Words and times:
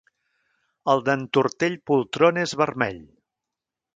El 0.93 1.03
d'en 1.09 1.25
Tortell 1.37 1.77
Poltrona 1.91 2.43
és 2.47 2.57
vermell. 2.65 2.99